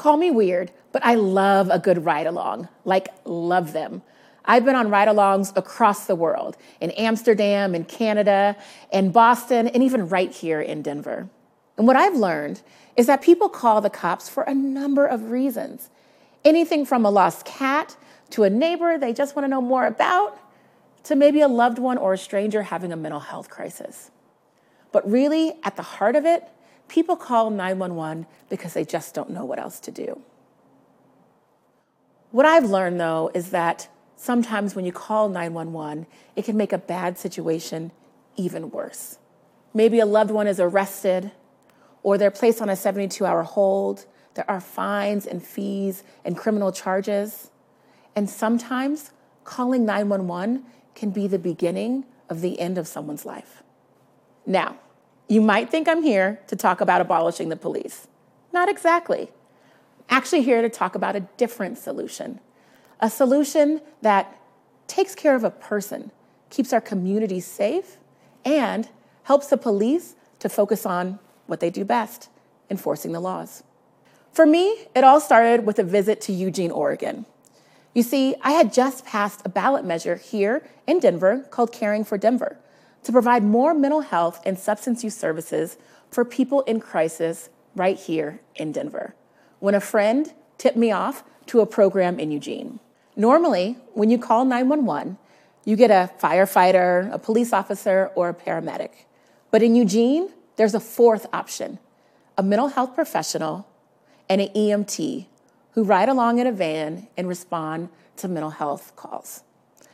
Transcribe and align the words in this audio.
Call 0.00 0.16
me 0.16 0.30
weird, 0.30 0.72
but 0.92 1.04
I 1.04 1.14
love 1.14 1.68
a 1.68 1.78
good 1.78 2.06
ride 2.06 2.26
along. 2.26 2.68
Like, 2.86 3.10
love 3.26 3.74
them. 3.74 4.00
I've 4.46 4.64
been 4.64 4.74
on 4.74 4.88
ride 4.88 5.08
alongs 5.08 5.54
across 5.54 6.06
the 6.06 6.14
world 6.14 6.56
in 6.80 6.90
Amsterdam, 6.92 7.74
in 7.74 7.84
Canada, 7.84 8.56
in 8.90 9.12
Boston, 9.12 9.68
and 9.68 9.82
even 9.82 10.08
right 10.08 10.32
here 10.32 10.58
in 10.58 10.80
Denver. 10.80 11.28
And 11.76 11.86
what 11.86 11.96
I've 11.96 12.16
learned 12.16 12.62
is 12.96 13.08
that 13.08 13.20
people 13.20 13.50
call 13.50 13.82
the 13.82 13.90
cops 13.90 14.26
for 14.26 14.42
a 14.44 14.54
number 14.54 15.04
of 15.04 15.30
reasons 15.30 15.90
anything 16.46 16.86
from 16.86 17.04
a 17.04 17.10
lost 17.10 17.44
cat 17.44 17.94
to 18.30 18.44
a 18.44 18.48
neighbor 18.48 18.96
they 18.96 19.12
just 19.12 19.36
want 19.36 19.44
to 19.44 19.50
know 19.50 19.60
more 19.60 19.84
about 19.84 20.38
to 21.02 21.14
maybe 21.14 21.42
a 21.42 21.48
loved 21.48 21.78
one 21.78 21.98
or 21.98 22.14
a 22.14 22.18
stranger 22.18 22.62
having 22.62 22.90
a 22.90 22.96
mental 22.96 23.20
health 23.20 23.50
crisis. 23.50 24.10
But 24.92 25.06
really, 25.10 25.58
at 25.62 25.76
the 25.76 25.82
heart 25.82 26.16
of 26.16 26.24
it, 26.24 26.48
people 26.90 27.16
call 27.16 27.50
911 27.50 28.26
because 28.48 28.74
they 28.74 28.84
just 28.84 29.14
don't 29.14 29.30
know 29.30 29.44
what 29.44 29.58
else 29.58 29.78
to 29.80 29.90
do. 29.92 30.20
What 32.32 32.44
I've 32.44 32.64
learned 32.64 33.00
though 33.00 33.30
is 33.32 33.50
that 33.50 33.88
sometimes 34.16 34.74
when 34.74 34.84
you 34.84 34.92
call 34.92 35.28
911, 35.28 36.06
it 36.36 36.44
can 36.44 36.56
make 36.56 36.72
a 36.72 36.78
bad 36.78 37.16
situation 37.16 37.92
even 38.36 38.70
worse. 38.70 39.18
Maybe 39.72 40.00
a 40.00 40.06
loved 40.06 40.32
one 40.32 40.48
is 40.48 40.58
arrested 40.58 41.30
or 42.02 42.18
they're 42.18 42.30
placed 42.30 42.60
on 42.60 42.68
a 42.68 42.76
72 42.76 43.24
hour 43.24 43.44
hold. 43.44 44.06
There 44.34 44.50
are 44.50 44.60
fines 44.60 45.26
and 45.26 45.42
fees 45.42 46.02
and 46.24 46.36
criminal 46.36 46.72
charges. 46.72 47.50
And 48.16 48.28
sometimes 48.28 49.12
calling 49.44 49.84
911 49.84 50.64
can 50.96 51.10
be 51.10 51.28
the 51.28 51.38
beginning 51.38 52.04
of 52.28 52.40
the 52.40 52.58
end 52.58 52.78
of 52.78 52.88
someone's 52.88 53.24
life. 53.24 53.62
Now, 54.44 54.76
you 55.30 55.40
might 55.40 55.70
think 55.70 55.88
I'm 55.88 56.02
here 56.02 56.40
to 56.48 56.56
talk 56.56 56.80
about 56.80 57.00
abolishing 57.00 57.50
the 57.50 57.56
police. 57.56 58.08
Not 58.52 58.68
exactly. 58.68 59.30
Actually 60.08 60.42
here 60.42 60.60
to 60.60 60.68
talk 60.68 60.96
about 60.96 61.14
a 61.14 61.20
different 61.20 61.78
solution. 61.78 62.40
A 62.98 63.08
solution 63.08 63.80
that 64.02 64.36
takes 64.88 65.14
care 65.14 65.36
of 65.36 65.44
a 65.44 65.50
person, 65.50 66.10
keeps 66.50 66.72
our 66.72 66.80
communities 66.80 67.46
safe, 67.46 67.96
and 68.44 68.88
helps 69.22 69.46
the 69.46 69.56
police 69.56 70.16
to 70.40 70.48
focus 70.48 70.84
on 70.84 71.20
what 71.46 71.60
they 71.60 71.70
do 71.70 71.84
best 71.84 72.28
enforcing 72.68 73.12
the 73.12 73.20
laws. 73.20 73.62
For 74.32 74.44
me, 74.44 74.88
it 74.96 75.04
all 75.04 75.20
started 75.20 75.64
with 75.64 75.78
a 75.78 75.84
visit 75.84 76.20
to 76.22 76.32
Eugene, 76.32 76.72
Oregon. 76.72 77.24
You 77.94 78.02
see, 78.02 78.34
I 78.42 78.50
had 78.50 78.72
just 78.72 79.06
passed 79.06 79.42
a 79.44 79.48
ballot 79.48 79.84
measure 79.84 80.16
here 80.16 80.68
in 80.88 80.98
Denver 80.98 81.46
called 81.50 81.70
Caring 81.70 82.04
for 82.04 82.18
Denver 82.18 82.58
to 83.04 83.12
provide 83.12 83.42
more 83.42 83.74
mental 83.74 84.00
health 84.00 84.40
and 84.44 84.58
substance 84.58 85.02
use 85.02 85.16
services 85.16 85.76
for 86.10 86.24
people 86.24 86.62
in 86.62 86.80
crisis 86.80 87.48
right 87.74 87.98
here 87.98 88.40
in 88.56 88.72
Denver. 88.72 89.14
When 89.58 89.74
a 89.74 89.80
friend 89.80 90.32
tipped 90.58 90.76
me 90.76 90.90
off 90.90 91.24
to 91.46 91.60
a 91.60 91.66
program 91.66 92.18
in 92.20 92.30
Eugene. 92.30 92.80
Normally, 93.16 93.76
when 93.94 94.10
you 94.10 94.18
call 94.18 94.44
911, 94.44 95.18
you 95.64 95.76
get 95.76 95.90
a 95.90 96.10
firefighter, 96.20 97.12
a 97.12 97.18
police 97.18 97.52
officer, 97.52 98.10
or 98.14 98.28
a 98.28 98.34
paramedic. 98.34 98.90
But 99.50 99.62
in 99.62 99.74
Eugene, 99.74 100.30
there's 100.56 100.74
a 100.74 100.80
fourth 100.80 101.26
option 101.32 101.78
a 102.38 102.42
mental 102.42 102.68
health 102.68 102.94
professional 102.94 103.66
and 104.28 104.40
an 104.40 104.48
EMT 104.54 105.26
who 105.72 105.84
ride 105.84 106.08
along 106.08 106.38
in 106.38 106.46
a 106.46 106.52
van 106.52 107.08
and 107.16 107.28
respond 107.28 107.88
to 108.16 108.28
mental 108.28 108.50
health 108.50 108.94
calls. 108.96 109.42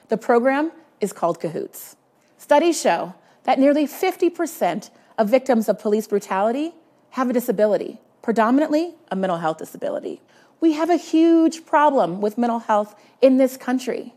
The 0.09 0.17
program 0.17 0.71
is 1.01 1.13
called 1.13 1.41
Cahoots. 1.41 1.97
Studies 2.39 2.81
show 2.81 3.15
that 3.45 3.59
nearly 3.59 3.87
50% 3.87 4.91
of 5.19 5.29
victims 5.29 5.69
of 5.69 5.79
police 5.79 6.07
brutality 6.07 6.75
have 7.11 7.31
a 7.31 7.33
disability, 7.33 7.99
predominantly 8.23 8.95
a 9.11 9.17
mental 9.17 9.39
health 9.39 9.59
disability. 9.59 10.21
We 10.61 10.73
have 10.73 10.91
a 10.91 10.97
huge 10.97 11.65
problem 11.65 12.21
with 12.21 12.39
mental 12.39 12.61
health 12.61 12.95
in 13.21 13.37
this 13.37 13.57
country. 13.57 14.15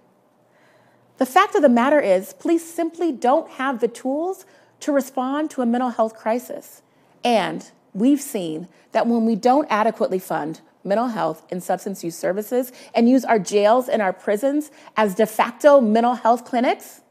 The 1.18 1.26
fact 1.26 1.56
of 1.56 1.62
the 1.62 1.70
matter 1.70 2.00
is, 2.00 2.34
police 2.34 2.64
simply 2.64 3.12
don't 3.12 3.50
have 3.52 3.80
the 3.80 3.88
tools 3.88 4.46
to 4.82 4.92
respond 4.92 5.52
to 5.52 5.62
a 5.62 5.66
mental 5.66 5.90
health 5.90 6.16
crisis. 6.16 6.82
And 7.24 7.70
we've 7.94 8.22
seen 8.22 8.68
that 8.94 9.08
when 9.08 9.26
we 9.26 9.36
don't 9.36 9.68
adequately 9.70 10.20
fund 10.20 10.62
mental 10.84 11.08
health 11.08 11.46
and 11.52 11.62
substance 11.62 12.04
use 12.04 12.18
services 12.18 12.72
and 12.96 13.10
use 13.10 13.26
our 13.26 13.40
jails 13.40 13.90
and 13.90 14.02
our 14.02 14.14
prisons 14.14 14.72
as 14.96 15.16
de 15.16 15.26
facto 15.26 15.82
mental 15.82 16.16
health 16.16 16.46
clinics, 16.46 17.02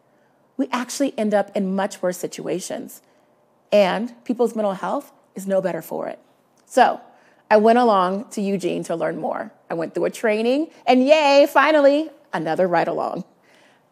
we 0.59 0.69
actually 0.71 1.17
end 1.17 1.33
up 1.33 1.51
in 1.57 1.75
much 1.75 2.03
worse 2.03 2.19
situations. 2.19 3.01
And 3.73 4.13
people's 4.25 4.55
mental 4.55 4.75
health 4.75 5.13
is 5.35 5.47
no 5.47 5.63
better 5.63 5.81
for 5.81 6.09
it. 6.09 6.19
So 6.67 7.01
I 7.51 7.57
went 7.57 7.79
along 7.79 8.29
to 8.31 8.43
Eugene 8.43 8.83
to 8.85 8.97
learn 8.97 9.17
more. 9.19 9.53
I 9.71 9.75
went 9.75 9.95
through 9.95 10.07
a 10.07 10.11
training, 10.11 10.69
and 10.87 11.07
yay, 11.07 11.47
finally, 11.49 12.11
another 12.33 12.67
ride 12.67 12.89
along. 12.89 13.25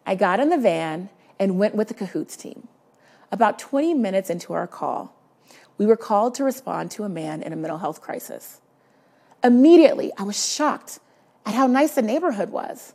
I 0.05 0.15
got 0.15 0.39
in 0.39 0.49
the 0.49 0.57
van 0.57 1.09
and 1.39 1.57
went 1.57 1.73
with 1.73 1.87
the 1.87 1.93
Cahoots 1.93 2.35
team. 2.35 2.67
About 3.31 3.59
20 3.59 3.93
minutes 3.93 4.29
into 4.29 4.53
our 4.53 4.67
call, 4.67 5.13
we 5.77 5.85
were 5.85 5.97
called 5.97 6.35
to 6.35 6.43
respond 6.43 6.91
to 6.91 7.03
a 7.03 7.09
man 7.09 7.41
in 7.41 7.53
a 7.53 7.55
mental 7.55 7.77
health 7.79 8.01
crisis. 8.01 8.61
Immediately, 9.43 10.11
I 10.17 10.23
was 10.23 10.43
shocked 10.43 10.99
at 11.45 11.53
how 11.53 11.67
nice 11.67 11.95
the 11.95 12.01
neighborhood 12.01 12.49
was. 12.49 12.93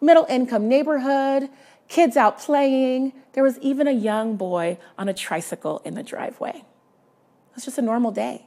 Middle 0.00 0.26
income 0.28 0.68
neighborhood, 0.68 1.50
kids 1.90 2.16
out 2.16 2.38
playing. 2.38 3.12
There 3.34 3.44
was 3.44 3.58
even 3.58 3.86
a 3.86 3.92
young 3.92 4.36
boy 4.36 4.78
on 4.96 5.10
a 5.10 5.12
tricycle 5.12 5.82
in 5.84 5.94
the 5.94 6.02
driveway. 6.02 6.54
It 6.54 7.54
was 7.54 7.66
just 7.66 7.76
a 7.76 7.82
normal 7.82 8.12
day. 8.12 8.46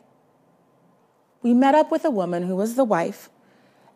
We 1.44 1.54
met 1.54 1.76
up 1.76 1.92
with 1.92 2.06
a 2.06 2.10
woman 2.10 2.44
who 2.44 2.56
was 2.56 2.76
the 2.76 2.86
wife, 2.86 3.30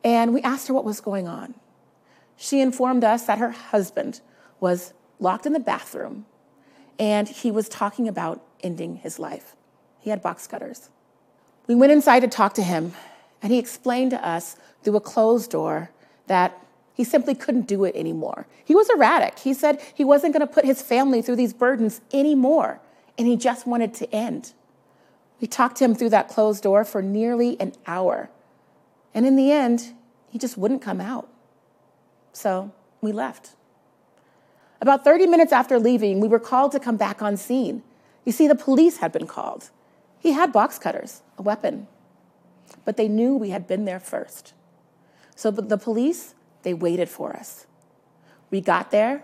and 0.04 0.34
we 0.34 0.42
asked 0.42 0.68
her 0.68 0.74
what 0.74 0.86
was 0.86 1.02
going 1.02 1.28
on. 1.28 1.56
She 2.36 2.62
informed 2.62 3.04
us 3.04 3.24
that 3.24 3.40
her 3.40 3.50
husband 3.50 4.22
was 4.60 4.94
locked 5.20 5.48
in 5.48 5.54
the 5.54 5.60
bathroom 5.60 6.28
and 7.00 7.28
he 7.28 7.52
was 7.52 7.70
talking 7.70 8.08
about 8.08 8.44
ending 8.62 8.98
his 8.98 9.20
life. 9.20 9.56
He 10.00 10.10
had 10.10 10.22
box 10.22 10.48
cutters. 10.48 10.90
We 11.68 11.76
went 11.76 11.92
inside 11.92 12.22
to 12.22 12.28
talk 12.28 12.54
to 12.56 12.64
him, 12.64 12.94
and 13.42 13.52
he 13.52 13.60
explained 13.60 14.12
to 14.12 14.28
us 14.28 14.56
through 14.84 14.96
a 14.96 15.02
closed 15.02 15.52
door 15.52 15.92
that 16.28 16.60
he 16.98 17.04
simply 17.04 17.36
couldn't 17.36 17.68
do 17.68 17.84
it 17.84 17.96
anymore. 17.96 18.48
He 18.66 18.74
was 18.74 18.90
erratic. 18.90 19.38
He 19.38 19.54
said 19.54 19.80
he 19.94 20.04
wasn't 20.04 20.34
going 20.34 20.46
to 20.46 20.52
put 20.52 20.66
his 20.66 20.82
family 20.82 21.22
through 21.22 21.36
these 21.36 21.54
burdens 21.54 22.02
anymore, 22.12 22.82
and 23.20 23.28
he 23.28 23.38
just 23.38 23.68
wanted 23.68 23.94
to 23.94 24.12
end. 24.12 24.54
We 25.40 25.48
talked 25.48 25.78
to 25.78 25.84
him 25.84 25.94
through 25.94 26.10
that 26.10 26.28
closed 26.28 26.64
door 26.64 26.84
for 26.84 27.04
nearly 27.04 27.56
an 27.62 27.74
hour. 27.86 28.32
And 29.14 29.28
in 29.28 29.36
the 29.36 29.52
end, 29.52 29.94
he 30.28 30.40
just 30.40 30.58
wouldn't 30.58 30.82
come 30.82 31.00
out. 31.00 31.30
So 32.34 32.72
we 33.00 33.12
left. 33.12 33.52
About 34.82 35.04
30 35.04 35.28
minutes 35.28 35.54
after 35.54 35.80
leaving, 35.80 36.20
we 36.20 36.28
were 36.28 36.40
called 36.40 36.72
to 36.72 36.80
come 36.80 36.98
back 36.98 37.22
on 37.22 37.38
scene. 37.38 37.84
You 38.26 38.32
see, 38.32 38.48
the 38.48 38.56
police 38.56 38.98
had 38.98 39.12
been 39.12 39.28
called. 39.28 39.70
He 40.18 40.32
had 40.32 40.52
box 40.52 40.80
cutters, 40.80 41.22
a 41.38 41.44
weapon, 41.44 41.88
but 42.86 42.98
they 42.98 43.08
knew 43.08 43.36
we 43.36 43.52
had 43.52 43.68
been 43.68 43.86
there 43.86 44.00
first. 44.00 44.54
So 45.36 45.52
the 45.52 45.78
police, 45.78 46.34
they 46.68 46.74
waited 46.74 47.08
for 47.08 47.34
us. 47.34 47.66
We 48.52 48.60
got 48.60 48.92
there, 48.92 49.24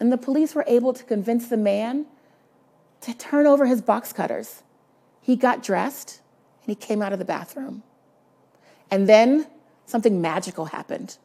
and 0.00 0.10
the 0.10 0.16
police 0.16 0.54
were 0.54 0.64
able 0.66 0.94
to 0.94 1.04
convince 1.04 1.46
the 1.46 1.58
man 1.58 2.06
to 3.02 3.12
turn 3.12 3.46
over 3.46 3.66
his 3.66 3.82
box 3.82 4.14
cutters. 4.14 4.62
He 5.20 5.36
got 5.36 5.62
dressed 5.62 6.22
and 6.62 6.70
he 6.70 6.74
came 6.74 7.02
out 7.02 7.12
of 7.12 7.18
the 7.18 7.26
bathroom. 7.26 7.82
And 8.90 9.06
then 9.06 9.46
something 9.84 10.22
magical 10.22 10.64
happened. 10.66 11.18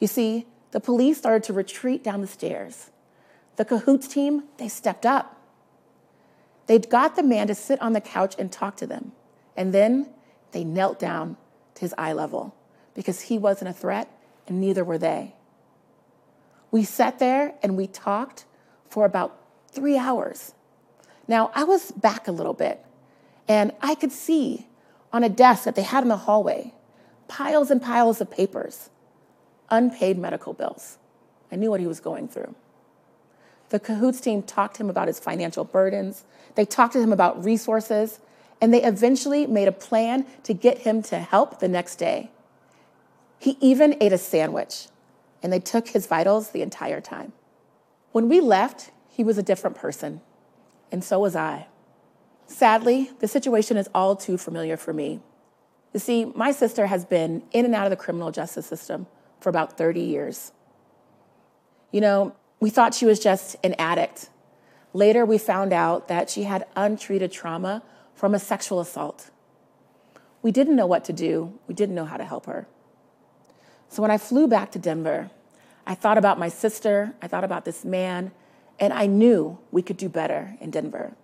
You 0.00 0.06
see, 0.06 0.44
the 0.72 0.80
police 0.80 1.16
started 1.16 1.44
to 1.44 1.54
retreat 1.54 2.04
down 2.04 2.20
the 2.20 2.26
stairs. 2.26 2.90
The 3.56 3.64
Cahoots 3.64 4.06
team, 4.06 4.42
they 4.58 4.68
stepped 4.68 5.06
up. 5.06 5.40
They 6.66 6.78
got 6.78 7.16
the 7.16 7.22
man 7.22 7.46
to 7.46 7.54
sit 7.54 7.80
on 7.80 7.94
the 7.94 8.02
couch 8.02 8.34
and 8.38 8.52
talk 8.52 8.76
to 8.76 8.86
them. 8.86 9.12
And 9.56 9.72
then 9.72 10.10
they 10.52 10.62
knelt 10.62 10.98
down 10.98 11.38
to 11.76 11.80
his 11.80 11.94
eye 11.96 12.12
level 12.12 12.54
because 12.92 13.22
he 13.22 13.38
wasn't 13.38 13.70
a 13.70 13.72
threat 13.72 14.10
and 14.46 14.60
neither 14.60 14.84
were 14.84 14.98
they. 14.98 15.34
We 16.70 16.84
sat 16.84 17.18
there 17.18 17.54
and 17.62 17.76
we 17.76 17.86
talked 17.86 18.44
for 18.88 19.04
about 19.04 19.38
three 19.70 19.96
hours. 19.96 20.54
Now, 21.26 21.50
I 21.54 21.64
was 21.64 21.92
back 21.92 22.28
a 22.28 22.32
little 22.32 22.52
bit 22.52 22.84
and 23.48 23.72
I 23.80 23.94
could 23.94 24.12
see 24.12 24.66
on 25.12 25.24
a 25.24 25.28
desk 25.28 25.64
that 25.64 25.74
they 25.74 25.82
had 25.82 26.02
in 26.02 26.08
the 26.08 26.16
hallway 26.16 26.72
piles 27.28 27.70
and 27.70 27.80
piles 27.80 28.20
of 28.20 28.30
papers 28.30 28.90
unpaid 29.70 30.18
medical 30.18 30.52
bills. 30.52 30.98
I 31.50 31.56
knew 31.56 31.70
what 31.70 31.80
he 31.80 31.86
was 31.86 32.00
going 32.00 32.28
through. 32.28 32.54
The 33.70 33.80
Cahoots 33.80 34.20
team 34.20 34.42
talked 34.42 34.76
to 34.76 34.82
him 34.82 34.90
about 34.90 35.08
his 35.08 35.18
financial 35.18 35.64
burdens. 35.64 36.24
They 36.54 36.64
talked 36.64 36.92
to 36.92 37.00
him 37.00 37.12
about 37.12 37.44
resources, 37.44 38.20
and 38.60 38.72
they 38.72 38.82
eventually 38.82 39.46
made 39.46 39.68
a 39.68 39.72
plan 39.72 40.26
to 40.44 40.54
get 40.54 40.78
him 40.78 41.02
to 41.04 41.18
help 41.18 41.60
the 41.60 41.68
next 41.68 41.96
day. 41.96 42.30
He 43.44 43.58
even 43.60 43.94
ate 44.00 44.14
a 44.14 44.16
sandwich, 44.16 44.88
and 45.42 45.52
they 45.52 45.60
took 45.60 45.88
his 45.88 46.06
vitals 46.06 46.52
the 46.52 46.62
entire 46.62 47.02
time. 47.02 47.34
When 48.10 48.26
we 48.26 48.40
left, 48.40 48.90
he 49.10 49.22
was 49.22 49.36
a 49.36 49.42
different 49.42 49.76
person, 49.76 50.22
and 50.90 51.04
so 51.04 51.18
was 51.20 51.36
I. 51.36 51.66
Sadly, 52.46 53.10
the 53.20 53.28
situation 53.28 53.76
is 53.76 53.90
all 53.94 54.16
too 54.16 54.38
familiar 54.38 54.78
for 54.78 54.94
me. 54.94 55.20
You 55.92 56.00
see, 56.00 56.24
my 56.24 56.52
sister 56.52 56.86
has 56.86 57.04
been 57.04 57.42
in 57.52 57.66
and 57.66 57.74
out 57.74 57.84
of 57.84 57.90
the 57.90 57.98
criminal 57.98 58.30
justice 58.30 58.64
system 58.64 59.08
for 59.40 59.50
about 59.50 59.76
30 59.76 60.00
years. 60.00 60.52
You 61.92 62.00
know, 62.00 62.34
we 62.60 62.70
thought 62.70 62.94
she 62.94 63.04
was 63.04 63.20
just 63.20 63.56
an 63.62 63.74
addict. 63.74 64.30
Later, 64.94 65.26
we 65.26 65.36
found 65.36 65.74
out 65.74 66.08
that 66.08 66.30
she 66.30 66.44
had 66.44 66.64
untreated 66.76 67.30
trauma 67.30 67.82
from 68.14 68.34
a 68.34 68.38
sexual 68.38 68.80
assault. 68.80 69.30
We 70.40 70.50
didn't 70.50 70.76
know 70.76 70.86
what 70.86 71.04
to 71.04 71.12
do, 71.12 71.58
we 71.68 71.74
didn't 71.74 71.94
know 71.94 72.06
how 72.06 72.16
to 72.16 72.24
help 72.24 72.46
her. 72.46 72.68
So 73.94 74.02
when 74.02 74.10
I 74.10 74.18
flew 74.18 74.48
back 74.48 74.72
to 74.72 74.80
Denver, 74.80 75.30
I 75.86 75.94
thought 75.94 76.18
about 76.18 76.36
my 76.36 76.48
sister, 76.48 77.14
I 77.22 77.28
thought 77.28 77.44
about 77.44 77.64
this 77.64 77.84
man, 77.84 78.32
and 78.80 78.92
I 78.92 79.06
knew 79.06 79.56
we 79.70 79.82
could 79.82 79.96
do 79.96 80.08
better 80.08 80.56
in 80.60 80.72
Denver. 80.72 81.14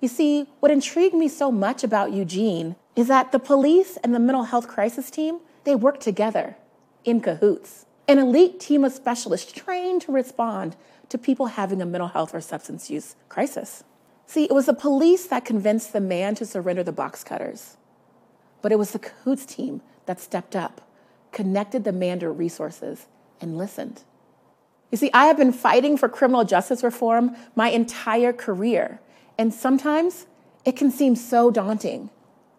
You 0.00 0.08
see, 0.08 0.48
what 0.58 0.72
intrigued 0.72 1.14
me 1.14 1.28
so 1.28 1.52
much 1.52 1.84
about 1.84 2.10
Eugene 2.12 2.74
is 2.96 3.06
that 3.06 3.30
the 3.30 3.38
police 3.38 3.96
and 3.98 4.12
the 4.12 4.18
mental 4.18 4.42
health 4.42 4.66
crisis 4.66 5.08
team, 5.08 5.38
they 5.62 5.76
work 5.76 6.00
together 6.00 6.56
in 7.04 7.20
cahoots. 7.20 7.86
An 8.08 8.18
elite 8.18 8.58
team 8.58 8.82
of 8.82 8.92
specialists 8.92 9.52
trained 9.52 10.02
to 10.02 10.10
respond 10.10 10.74
to 11.10 11.16
people 11.16 11.46
having 11.46 11.80
a 11.80 11.86
mental 11.86 12.08
health 12.08 12.34
or 12.34 12.40
substance 12.40 12.90
use 12.90 13.14
crisis. 13.28 13.84
See, 14.26 14.46
it 14.46 14.52
was 14.52 14.66
the 14.66 14.74
police 14.74 15.26
that 15.26 15.44
convinced 15.44 15.92
the 15.92 16.00
man 16.00 16.34
to 16.34 16.44
surrender 16.44 16.82
the 16.82 16.90
box 16.90 17.22
cutters. 17.22 17.76
But 18.62 18.72
it 18.72 18.80
was 18.80 18.90
the 18.90 18.98
cahoots 18.98 19.46
team 19.46 19.80
that 20.06 20.18
stepped 20.18 20.56
up, 20.56 20.80
connected 21.38 21.84
the 21.84 21.92
man 21.92 22.18
to 22.18 22.28
resources, 22.28 23.06
and 23.40 23.56
listened. 23.56 24.02
You 24.90 24.98
see, 24.98 25.08
I 25.14 25.26
have 25.26 25.36
been 25.36 25.52
fighting 25.52 25.96
for 25.96 26.08
criminal 26.08 26.42
justice 26.42 26.82
reform 26.82 27.36
my 27.54 27.68
entire 27.68 28.32
career, 28.32 28.98
and 29.38 29.54
sometimes 29.54 30.26
it 30.64 30.74
can 30.74 30.90
seem 30.90 31.14
so 31.14 31.52
daunting. 31.52 32.10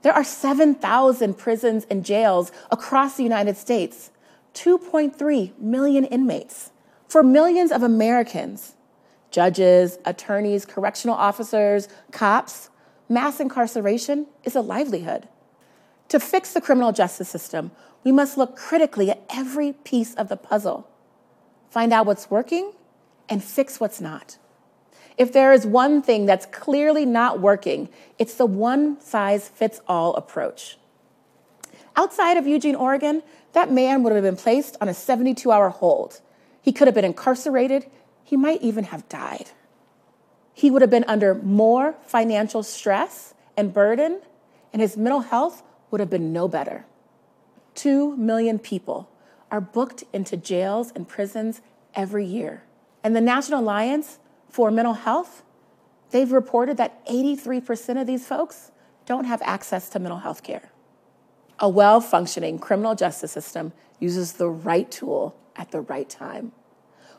There 0.01 0.13
are 0.13 0.23
7,000 0.23 1.33
prisons 1.37 1.87
and 1.89 2.05
jails 2.05 2.53
across 2.71 3.17
the 3.17 3.23
United 3.23 3.57
States, 3.57 4.11
2.3 4.53 5.59
million 5.59 6.05
inmates. 6.05 6.71
For 7.09 7.21
millions 7.21 7.73
of 7.73 7.83
Americans, 7.83 8.75
judges, 9.29 9.97
attorneys, 10.05 10.65
correctional 10.65 11.17
officers, 11.17 11.89
cops, 12.13 12.69
mass 13.09 13.41
incarceration 13.41 14.27
is 14.45 14.55
a 14.55 14.61
livelihood. 14.61 15.27
To 16.09 16.19
fix 16.19 16.53
the 16.53 16.61
criminal 16.61 16.91
justice 16.91 17.29
system, 17.29 17.71
we 18.03 18.11
must 18.11 18.37
look 18.37 18.55
critically 18.55 19.11
at 19.11 19.21
every 19.29 19.73
piece 19.73 20.15
of 20.15 20.27
the 20.27 20.37
puzzle, 20.37 20.89
find 21.69 21.93
out 21.93 22.05
what's 22.05 22.31
working, 22.31 22.73
and 23.27 23.43
fix 23.43 23.79
what's 23.79 24.01
not. 24.01 24.37
If 25.17 25.33
there 25.33 25.53
is 25.53 25.65
one 25.65 26.01
thing 26.01 26.25
that's 26.25 26.45
clearly 26.47 27.05
not 27.05 27.39
working, 27.39 27.89
it's 28.17 28.35
the 28.35 28.45
one 28.45 28.99
size 29.01 29.49
fits 29.49 29.81
all 29.87 30.15
approach. 30.15 30.77
Outside 31.95 32.37
of 32.37 32.47
Eugene, 32.47 32.75
Oregon, 32.75 33.21
that 33.53 33.71
man 33.71 34.01
would 34.01 34.13
have 34.13 34.23
been 34.23 34.35
placed 34.35 34.77
on 34.79 34.87
a 34.87 34.93
72 34.93 35.51
hour 35.51 35.69
hold. 35.69 36.21
He 36.61 36.71
could 36.71 36.87
have 36.87 36.95
been 36.95 37.05
incarcerated. 37.05 37.85
He 38.23 38.37
might 38.37 38.61
even 38.61 38.85
have 38.85 39.07
died. 39.09 39.51
He 40.53 40.71
would 40.71 40.81
have 40.81 40.91
been 40.91 41.05
under 41.07 41.35
more 41.35 41.95
financial 42.05 42.63
stress 42.63 43.33
and 43.57 43.73
burden, 43.73 44.21
and 44.71 44.81
his 44.81 44.95
mental 44.95 45.21
health 45.21 45.63
would 45.91 45.99
have 45.99 46.09
been 46.09 46.31
no 46.31 46.47
better. 46.47 46.85
Two 47.75 48.15
million 48.17 48.59
people 48.59 49.09
are 49.51 49.61
booked 49.61 50.03
into 50.13 50.37
jails 50.37 50.91
and 50.95 51.07
prisons 51.07 51.61
every 51.95 52.25
year. 52.25 52.63
And 53.03 53.15
the 53.15 53.21
National 53.21 53.61
Alliance 53.61 54.19
for 54.49 54.71
mental 54.71 54.93
health, 54.93 55.43
they've 56.11 56.31
reported 56.31 56.77
that 56.77 57.05
83% 57.05 58.01
of 58.01 58.07
these 58.07 58.27
folks 58.27 58.71
don't 59.05 59.25
have 59.25 59.41
access 59.43 59.89
to 59.89 59.99
mental 59.99 60.19
health 60.19 60.43
care. 60.43 60.71
A 61.59 61.67
well 61.67 61.99
functioning 61.99 62.59
criminal 62.59 62.95
justice 62.95 63.31
system 63.31 63.73
uses 63.99 64.33
the 64.33 64.49
right 64.49 64.89
tool 64.89 65.35
at 65.55 65.71
the 65.71 65.81
right 65.81 66.09
time. 66.09 66.51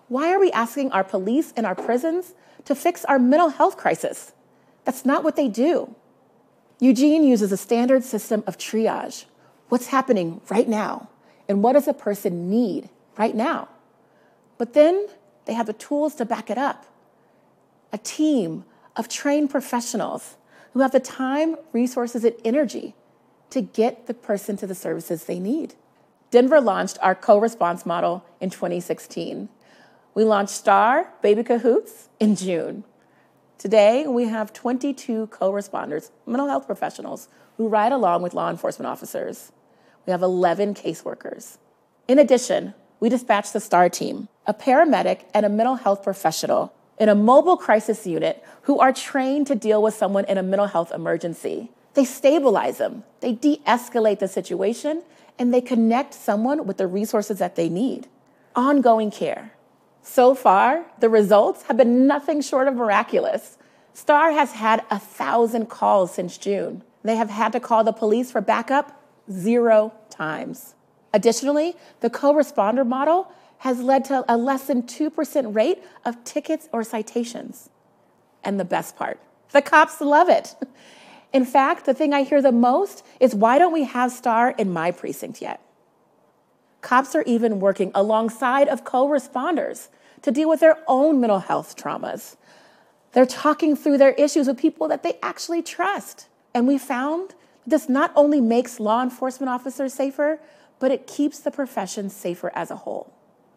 Why 0.08 0.32
are 0.32 0.40
we 0.40 0.50
asking 0.52 0.92
our 0.92 1.04
police 1.04 1.52
and 1.56 1.66
our 1.66 1.74
prisons 1.74 2.34
to 2.64 2.74
fix 2.74 3.04
our 3.04 3.18
mental 3.18 3.50
health 3.50 3.76
crisis? 3.76 4.32
That's 4.84 5.04
not 5.04 5.22
what 5.22 5.36
they 5.36 5.48
do. 5.48 5.94
Eugene 6.80 7.22
uses 7.24 7.52
a 7.52 7.56
standard 7.56 8.02
system 8.02 8.42
of 8.46 8.56
triage 8.56 9.26
what's 9.68 9.88
happening 9.88 10.40
right 10.50 10.68
now, 10.68 11.08
and 11.48 11.62
what 11.62 11.74
does 11.74 11.86
a 11.86 11.94
person 11.94 12.50
need 12.50 12.88
right 13.16 13.36
now? 13.36 13.68
But 14.58 14.72
then 14.72 15.06
they 15.44 15.52
have 15.52 15.66
the 15.66 15.72
tools 15.72 16.14
to 16.16 16.24
back 16.24 16.50
it 16.50 16.58
up 16.58 16.86
a 17.92 17.98
team 17.98 18.64
of 18.96 19.08
trained 19.08 19.50
professionals 19.50 20.36
who 20.72 20.80
have 20.80 20.92
the 20.92 21.00
time, 21.00 21.56
resources, 21.72 22.24
and 22.24 22.34
energy 22.44 22.94
to 23.50 23.60
get 23.60 24.06
the 24.06 24.14
person 24.14 24.56
to 24.56 24.66
the 24.66 24.74
services 24.74 25.24
they 25.24 25.40
need. 25.40 25.74
Denver 26.30 26.60
launched 26.60 26.98
our 27.02 27.14
co 27.14 27.38
response 27.38 27.84
model 27.84 28.24
in 28.40 28.50
2016. 28.50 29.48
We 30.14 30.24
launched 30.24 30.52
STAR 30.52 31.12
Baby 31.22 31.42
Cahoots 31.42 32.08
in 32.20 32.36
June. 32.36 32.84
Today, 33.60 34.06
we 34.06 34.24
have 34.24 34.54
22 34.54 35.26
co 35.26 35.52
responders, 35.52 36.10
mental 36.24 36.48
health 36.48 36.64
professionals, 36.64 37.28
who 37.58 37.68
ride 37.68 37.92
along 37.92 38.22
with 38.22 38.32
law 38.32 38.48
enforcement 38.48 38.86
officers. 38.86 39.52
We 40.06 40.12
have 40.12 40.22
11 40.22 40.72
caseworkers. 40.72 41.58
In 42.08 42.18
addition, 42.18 42.72
we 43.00 43.10
dispatched 43.10 43.52
the 43.52 43.60
STAR 43.60 43.90
team, 43.90 44.28
a 44.46 44.54
paramedic 44.54 45.24
and 45.34 45.44
a 45.44 45.50
mental 45.50 45.74
health 45.74 46.02
professional 46.02 46.72
in 46.98 47.10
a 47.10 47.14
mobile 47.14 47.58
crisis 47.58 48.06
unit 48.06 48.42
who 48.62 48.78
are 48.78 48.94
trained 48.94 49.46
to 49.48 49.54
deal 49.54 49.82
with 49.82 49.92
someone 49.92 50.24
in 50.24 50.38
a 50.38 50.42
mental 50.42 50.68
health 50.68 50.90
emergency. 50.90 51.70
They 51.92 52.06
stabilize 52.06 52.78
them, 52.78 53.04
they 53.20 53.32
de 53.34 53.60
escalate 53.66 54.20
the 54.20 54.28
situation, 54.28 55.02
and 55.38 55.52
they 55.52 55.60
connect 55.60 56.14
someone 56.14 56.66
with 56.66 56.78
the 56.78 56.86
resources 56.86 57.40
that 57.40 57.56
they 57.56 57.68
need. 57.68 58.08
Ongoing 58.56 59.10
care. 59.10 59.52
So 60.12 60.34
far, 60.34 60.86
the 60.98 61.08
results 61.08 61.62
have 61.68 61.76
been 61.76 62.08
nothing 62.08 62.40
short 62.40 62.66
of 62.66 62.74
miraculous. 62.74 63.56
STAR 63.94 64.32
has 64.32 64.54
had 64.54 64.84
a 64.90 64.98
thousand 64.98 65.66
calls 65.66 66.12
since 66.12 66.36
June. 66.36 66.82
They 67.04 67.14
have 67.14 67.30
had 67.30 67.52
to 67.52 67.60
call 67.60 67.84
the 67.84 67.92
police 67.92 68.32
for 68.32 68.40
backup 68.40 69.00
zero 69.30 69.92
times. 70.10 70.74
Additionally, 71.14 71.76
the 72.00 72.10
co 72.10 72.34
responder 72.34 72.84
model 72.84 73.30
has 73.58 73.82
led 73.82 74.04
to 74.06 74.24
a 74.28 74.36
less 74.36 74.66
than 74.66 74.82
2% 74.82 75.54
rate 75.54 75.80
of 76.04 76.24
tickets 76.24 76.68
or 76.72 76.82
citations. 76.82 77.70
And 78.42 78.58
the 78.58 78.64
best 78.64 78.96
part, 78.96 79.20
the 79.52 79.62
cops 79.62 80.00
love 80.00 80.28
it. 80.28 80.56
In 81.32 81.44
fact, 81.44 81.86
the 81.86 81.94
thing 81.94 82.12
I 82.12 82.24
hear 82.24 82.42
the 82.42 82.50
most 82.50 83.06
is 83.20 83.32
why 83.32 83.60
don't 83.60 83.72
we 83.72 83.84
have 83.84 84.10
STAR 84.10 84.56
in 84.58 84.72
my 84.72 84.90
precinct 84.90 85.40
yet? 85.40 85.60
Cops 86.80 87.14
are 87.14 87.22
even 87.22 87.60
working 87.60 87.92
alongside 87.94 88.66
of 88.66 88.82
co 88.82 89.06
responders 89.06 89.86
to 90.22 90.30
deal 90.30 90.48
with 90.48 90.60
their 90.60 90.78
own 90.86 91.20
mental 91.20 91.40
health 91.40 91.76
traumas. 91.76 92.36
They're 93.12 93.26
talking 93.26 93.74
through 93.74 93.98
their 93.98 94.12
issues 94.12 94.46
with 94.46 94.58
people 94.58 94.88
that 94.88 95.02
they 95.02 95.18
actually 95.22 95.62
trust. 95.62 96.28
And 96.54 96.66
we 96.66 96.78
found 96.78 97.34
this 97.66 97.88
not 97.88 98.12
only 98.14 98.40
makes 98.40 98.80
law 98.80 99.02
enforcement 99.02 99.50
officers 99.50 99.94
safer, 99.94 100.40
but 100.78 100.90
it 100.90 101.06
keeps 101.06 101.38
the 101.38 101.50
profession 101.50 102.10
safer 102.10 102.50
as 102.54 102.70
a 102.70 102.76
whole. 102.76 103.12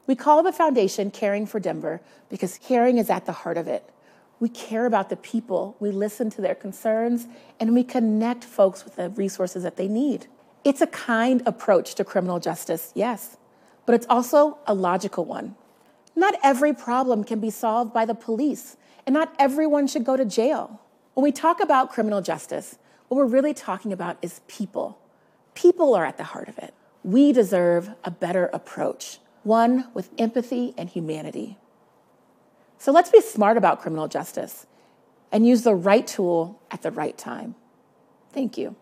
We 0.06 0.16
call 0.16 0.44
the 0.44 0.52
foundation 0.52 1.12
Caring 1.12 1.46
for 1.46 1.60
Denver 1.60 2.02
because 2.30 2.58
caring 2.58 2.98
is 2.98 3.10
at 3.10 3.26
the 3.26 3.32
heart 3.32 3.58
of 3.58 3.68
it. 3.68 3.90
We 4.40 4.50
care 4.50 4.86
about 4.86 5.10
the 5.10 5.16
people, 5.16 5.78
we 5.80 5.92
listen 5.92 6.30
to 6.32 6.42
their 6.42 6.56
concerns, 6.56 7.28
and 7.60 7.74
we 7.74 7.84
connect 7.84 8.44
folks 8.44 8.84
with 8.84 8.98
the 8.98 9.10
resources 9.12 9.64
that 9.64 9.78
they 9.78 9.88
need. 9.88 10.28
It's 10.66 10.82
a 10.82 10.88
kind 10.88 11.42
approach 11.46 11.96
to 11.96 12.04
criminal 12.04 12.40
justice, 12.40 12.92
yes, 12.94 13.38
but 13.86 13.96
it's 13.96 14.08
also 14.10 14.58
a 14.68 14.74
logical 14.74 15.24
one. 15.24 15.56
Not 16.16 16.36
every 16.44 16.74
problem 16.74 17.24
can 17.24 17.40
be 17.40 17.50
solved 17.50 17.94
by 17.94 18.06
the 18.06 18.16
police, 18.16 18.78
and 19.06 19.14
not 19.14 19.34
everyone 19.40 19.88
should 19.88 20.04
go 20.04 20.16
to 20.16 20.26
jail. 20.26 20.80
When 21.14 21.24
we 21.24 21.32
talk 21.32 21.60
about 21.60 21.92
criminal 21.92 22.22
justice, 22.22 22.78
what 23.08 23.18
we're 23.18 23.26
really 23.26 23.54
talking 23.54 23.92
about 23.92 24.18
is 24.22 24.42
people. 24.48 25.00
People 25.54 25.94
are 25.94 26.06
at 26.06 26.18
the 26.18 26.24
heart 26.24 26.50
of 26.50 26.58
it. 26.58 26.74
We 27.04 27.32
deserve 27.32 27.90
a 28.04 28.12
better 28.12 28.50
approach 28.54 29.20
one 29.44 29.90
with 29.94 30.10
empathy 30.18 30.74
and 30.78 30.90
humanity. 30.90 31.58
So 32.78 32.92
let's 32.92 33.12
be 33.12 33.22
smart 33.22 33.58
about 33.58 33.82
criminal 33.82 34.08
justice 34.08 34.66
and 35.32 35.46
use 35.46 35.64
the 35.64 35.76
right 35.76 36.06
tool 36.06 36.62
at 36.72 36.82
the 36.82 36.92
right 36.92 37.18
time. 37.18 37.56
Thank 38.32 38.58
you. 38.58 38.76